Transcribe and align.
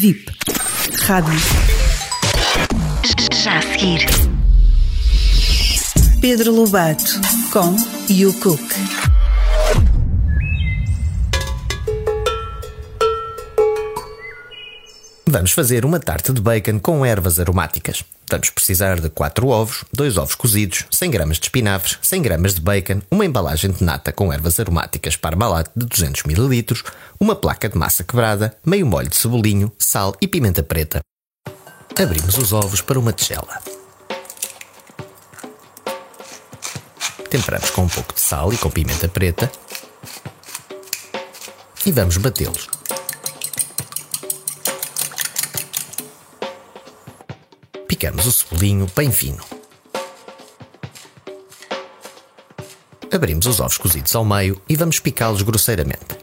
VIP. 0.00 0.32
Rádio. 1.02 1.38
Já 3.42 3.58
a 3.58 3.62
seguir. 3.62 4.06
Pedro 6.20 6.54
Lobato 6.54 7.20
com 7.52 7.76
You 8.10 8.32
Cook. 8.40 8.60
Vamos 15.26 15.52
fazer 15.52 15.84
uma 15.84 16.00
tarte 16.00 16.32
de 16.32 16.40
bacon 16.40 16.78
com 16.78 17.04
ervas 17.04 17.38
aromáticas. 17.38 18.02
Vamos 18.30 18.50
precisar 18.50 19.00
de 19.00 19.08
4 19.08 19.48
ovos, 19.48 19.84
2 19.92 20.18
ovos 20.18 20.34
cozidos, 20.34 20.84
100 20.90 21.10
gramas 21.10 21.38
de 21.38 21.46
espinafres, 21.46 21.98
100 22.02 22.22
gramas 22.22 22.54
de 22.54 22.60
bacon, 22.60 23.00
uma 23.10 23.24
embalagem 23.24 23.70
de 23.70 23.82
nata 23.82 24.12
com 24.12 24.32
ervas 24.32 24.60
aromáticas 24.60 25.16
Parmalat 25.16 25.68
de 25.74 25.86
200 25.86 26.24
ml, 26.24 26.82
uma 27.18 27.34
placa 27.34 27.68
de 27.68 27.78
massa 27.78 28.04
quebrada, 28.04 28.56
meio 28.64 28.86
molho 28.86 29.08
de 29.08 29.16
cebolinho, 29.16 29.72
sal 29.78 30.14
e 30.20 30.28
pimenta 30.28 30.62
preta. 30.62 31.00
Abrimos 32.00 32.36
os 32.36 32.52
ovos 32.52 32.80
para 32.80 32.98
uma 32.98 33.12
tigela. 33.12 33.60
Temperamos 37.30 37.70
com 37.70 37.82
um 37.82 37.88
pouco 37.88 38.14
de 38.14 38.20
sal 38.20 38.52
e 38.52 38.56
com 38.56 38.70
pimenta 38.70 39.08
preta. 39.08 39.50
E 41.84 41.90
vamos 41.90 42.16
batê-los. 42.18 42.77
Picamos 47.88 48.26
o 48.26 48.32
cebolinho 48.32 48.86
bem 48.94 49.10
fino. 49.10 49.42
Abrimos 53.10 53.46
os 53.46 53.58
ovos 53.58 53.78
cozidos 53.78 54.14
ao 54.14 54.26
meio 54.26 54.60
e 54.68 54.76
vamos 54.76 55.00
picá-los 55.00 55.40
grosseiramente. 55.40 56.18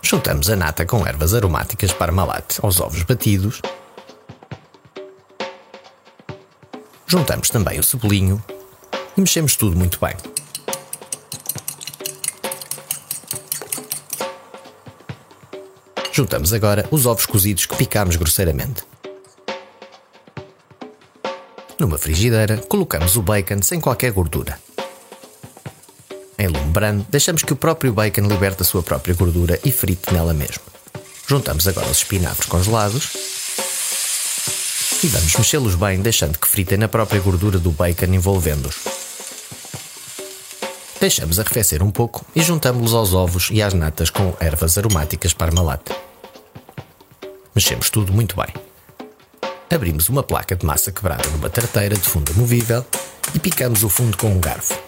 Juntamos 0.00 0.48
a 0.48 0.56
nata 0.56 0.86
com 0.86 1.04
ervas 1.04 1.34
aromáticas 1.34 1.92
Parmalat 1.92 2.60
aos 2.62 2.80
ovos 2.80 3.02
batidos. 3.02 3.60
Juntamos 7.06 7.50
também 7.50 7.80
o 7.80 7.82
cebolinho 7.82 8.42
e 9.16 9.20
mexemos 9.20 9.56
tudo 9.56 9.76
muito 9.76 9.98
bem. 9.98 10.37
Juntamos 16.18 16.52
agora 16.52 16.84
os 16.90 17.06
ovos 17.06 17.26
cozidos 17.26 17.64
que 17.64 17.76
picámos 17.76 18.16
grosseiramente. 18.16 18.82
Numa 21.78 21.96
frigideira, 21.96 22.56
colocamos 22.56 23.14
o 23.14 23.22
bacon 23.22 23.62
sem 23.62 23.80
qualquer 23.80 24.10
gordura. 24.10 24.58
Em 26.36 26.48
lume 26.48 26.72
brando, 26.72 27.06
deixamos 27.08 27.44
que 27.44 27.52
o 27.52 27.56
próprio 27.56 27.92
bacon 27.92 28.22
liberte 28.22 28.62
a 28.62 28.64
sua 28.64 28.82
própria 28.82 29.14
gordura 29.14 29.60
e 29.64 29.70
frite 29.70 30.12
nela 30.12 30.34
mesmo. 30.34 30.64
Juntamos 31.24 31.68
agora 31.68 31.86
os 31.86 31.98
espinafres 31.98 32.48
congelados 32.48 33.10
e 35.04 35.06
vamos 35.06 35.36
mexê-los 35.36 35.76
bem, 35.76 36.00
deixando 36.00 36.36
que 36.36 36.48
fritem 36.48 36.78
na 36.78 36.88
própria 36.88 37.20
gordura 37.20 37.60
do 37.60 37.70
bacon, 37.70 38.06
envolvendo-os. 38.06 38.74
Deixamos 41.00 41.38
arrefecer 41.38 41.80
um 41.80 41.92
pouco 41.92 42.26
e 42.34 42.42
juntamos-los 42.42 42.92
aos 42.92 43.14
ovos 43.14 43.50
e 43.52 43.62
às 43.62 43.72
natas 43.72 44.10
com 44.10 44.34
ervas 44.40 44.76
aromáticas 44.76 45.32
Parmalat. 45.32 46.07
Mexemos 47.58 47.90
tudo 47.90 48.12
muito 48.12 48.36
bem. 48.36 48.54
Abrimos 49.68 50.08
uma 50.08 50.22
placa 50.22 50.54
de 50.54 50.64
massa 50.64 50.92
quebrada 50.92 51.28
numa 51.30 51.50
tarteira 51.50 51.96
de 51.96 52.08
fundo 52.08 52.32
movível 52.34 52.86
e 53.34 53.40
picamos 53.40 53.82
o 53.82 53.88
fundo 53.88 54.16
com 54.16 54.28
um 54.28 54.38
garfo. 54.38 54.80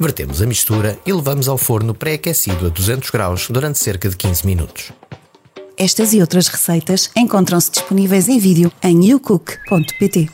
Vertemos 0.00 0.40
a 0.40 0.46
mistura 0.46 0.98
e 1.04 1.12
levamos 1.12 1.46
ao 1.46 1.58
forno 1.58 1.92
pré-aquecido 1.92 2.68
a 2.68 2.70
200 2.70 3.10
graus 3.10 3.48
durante 3.50 3.78
cerca 3.78 4.08
de 4.08 4.16
15 4.16 4.46
minutos. 4.46 4.92
Estas 5.76 6.14
e 6.14 6.22
outras 6.22 6.48
receitas 6.48 7.10
encontram-se 7.14 7.70
disponíveis 7.70 8.30
em 8.30 8.38
vídeo 8.38 8.72
em 8.82 9.10
youcook.pt. 9.10 10.30